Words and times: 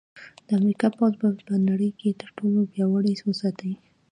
د 0.45 0.47
امریکا 0.59 0.87
پوځ 0.97 1.13
به 1.21 1.27
په 1.47 1.55
نړۍ 1.69 1.89
کې 1.99 2.17
تر 2.21 2.29
ټولو 2.37 2.59
پیاوړی 2.71 3.13
وساتي 3.29 3.71